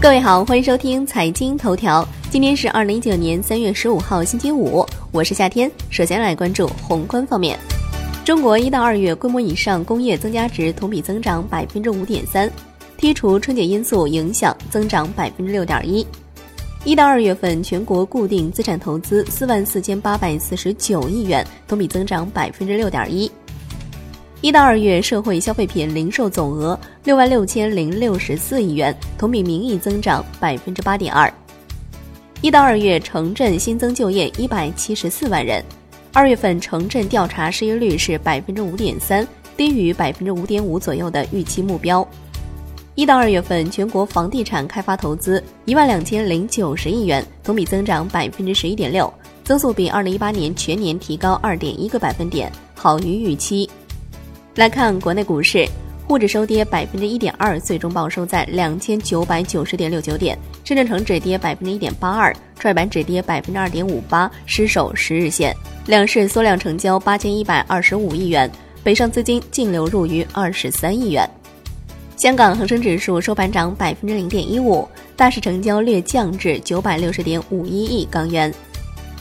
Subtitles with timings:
[0.00, 2.08] 各位好，欢迎收听财经头条。
[2.30, 5.68] 今天是二零一九年三月十五号，星期五，我是夏天。
[5.90, 7.58] 首先来关注宏观方面，
[8.24, 12.48] 中国一到二月规模以上工业增加值同比增长百分之五点三，
[12.96, 16.06] 剔除春节因素影响，增长百分之六点一。
[16.84, 23.28] 一到二月份，全国固定资产投资四万四千八百四十九亿元，同比增长百分之六点一。
[24.40, 31.32] 一到二月，社会消费品零售总额六万六千零六十四亿元，同比名义增长百分之八点二。
[32.40, 35.60] 一到二月，城镇新增就业一百七十四万人。
[36.12, 42.06] 二月份城镇调查失业率是百分之五点三，低于百分之五点五左右的预期目标。
[42.94, 53.68] 一到二月份，全国房地产开发投资一万两千零九十亿元，同比增长百分之十一点六，增速比二零一八年全年提高二点一个百分点，好于预期。
[54.58, 55.64] 来看国内股市，
[56.04, 65.54] 沪指收跌百分之一点二，最终报收在两千九百九十点六九点；深圳成指跌百分之一点八二，创业板指跌百分之二点五八，失守十日线。
[65.86, 68.50] 两市缩量成交八千一百二十五亿元，
[68.82, 71.30] 北上资金净流入逾二十三亿元。
[72.16, 78.52] 香港恒生指数收盘涨百分之零点一五，大市成交略降至九百六十点五一亿港元。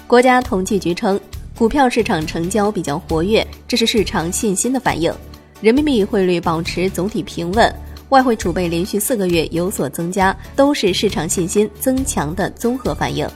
[0.08, 1.22] 国家统计局称。
[1.58, 5.12] 股票市场成交比较活跃，这是市场信心的反应。
[5.60, 7.74] 人民币汇率保持总体平稳，
[8.10, 13.28] 外汇储备连续四个月有所增加，都是市场信心增强的综合反应。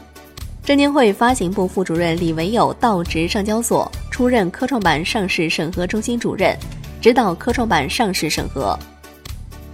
[0.63, 6.55] 证监会发行部副主任李维友到职上交所，出任科创板上市审核中心主任，
[7.01, 8.77] 指导科创板上市审核。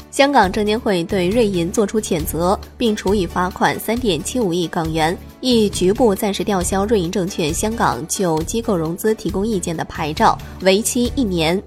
[0.10, 11.62] 香港证监会对瑞银作出谴责，并处以罚款三点七五亿港元，亦局部暂时吊销瑞银证券香港就机构融资提供意见的牌照，为期一年。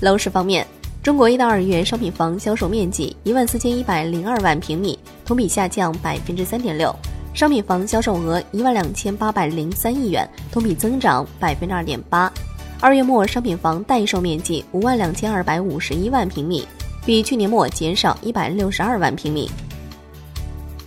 [0.00, 0.64] 楼市方面，
[1.02, 6.90] 中国一到二月商品房销售面积一万四千一百零二万平米，同比下降百分之三点六；
[7.34, 12.32] 商品房销售额一万两千八百零三亿元，同比增长百分之二点八。
[12.80, 16.64] 二月末商品房待售面积五万两千二百五十一万平米。
[17.04, 19.50] 比去年末减少一百六十二万平米。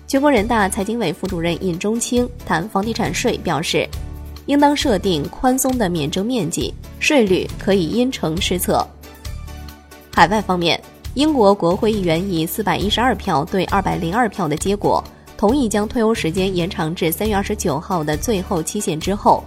[0.07, 3.90] 全国人大财经委副主任尹中清谈房地产税表示，
[4.46, 8.88] 应当设定宽松的免征面积，税率可以因城施策。
[10.14, 10.80] 海外方面，
[11.14, 15.04] 英国国会议员以四百一十二票对二百零二票的结果，
[15.38, 19.44] 同意将退欧时间延长至三月二十九号的最后期限之后。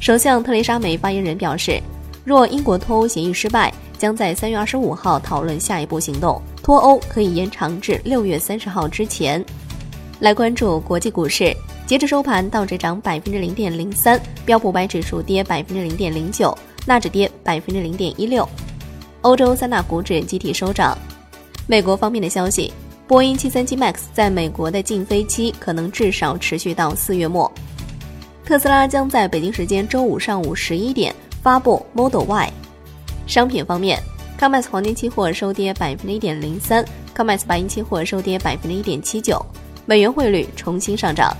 [0.00, 1.80] 首相特蕾莎梅发言人表示，
[2.24, 9.44] 若英国脱欧协议失败，将在三月二十五号讨论下一步行动，脱欧可以延长至六月三十号之前。
[10.20, 11.56] 来关注国际股市，
[11.86, 16.56] 截至收盘，道指涨百分之零点零三，标普白指数跌百分之零点零九，
[16.86, 18.48] 纳指跌百分之零点一六。
[19.22, 20.96] 欧洲三大股指集体收涨。
[21.66, 22.72] 美国方面的消息，
[23.06, 27.50] 波音七三七 MAX 在美国的禁飞期可能至少持续到四月末。
[28.44, 32.52] 特斯拉将在北京时间周五上午十一点发布 Model Y。
[33.28, 34.02] 商品方面
[34.40, 36.84] ，COMEX 黄金期货收跌百分之一点零三
[37.16, 39.40] ，COMEX 白银期货收跌百分之一点七九，
[39.86, 41.34] 美元汇率重新上涨。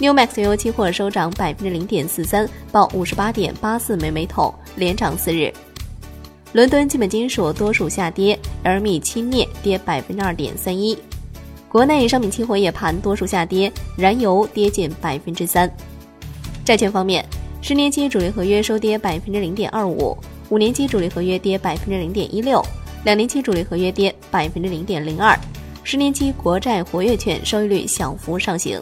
[0.00, 5.52] Newmax 原油期货收涨百分之零点四三，报五十八点八四美桶，连涨四日。
[6.52, 10.96] 伦敦基本金属多数下跌，LME 轻镍跌百分之二点三一。
[11.66, 15.70] 国内商品期货夜盘多数下跌，燃油跌近百分之三。
[16.62, 17.24] 债券方面，
[17.62, 20.14] 十年期主力合约收跌百分之零点二五。
[20.50, 22.62] 五年期主力合约跌百分之零点一六，
[23.04, 25.34] 两年期主力合约跌百分之零点零二，
[25.82, 28.78] 十年期国债活跃券收益率小幅上行。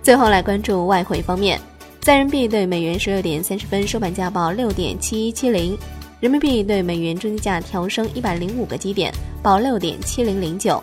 [0.00, 1.60] 最后来关注外汇方面，
[2.00, 5.76] 在人民币对美元十六点三十分收盘价报六点七一七零，
[6.24, 9.12] 人民币对美元中间价调升一百零五个基点，
[9.42, 10.82] 报六点七零零九。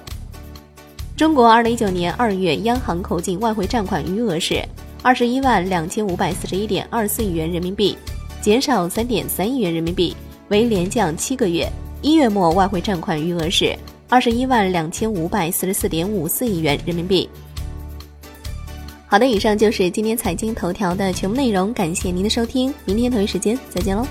[1.18, 4.64] 中国二零一九年二月央行口径外汇占款余额是
[5.02, 7.98] 二十一万两千五百四十一点二四亿元人民币。
[8.40, 10.16] 减少三点三亿元人民币，
[10.50, 11.68] 为连降七个月。
[12.04, 13.76] 一月末外汇占款余额是
[14.10, 17.28] 二十一万两千五百四十四点五四亿元人民币。
[19.08, 24.06] 好的，以上就是今天财经头条的全部内容，感谢您的收听，明天同一时间再见喽。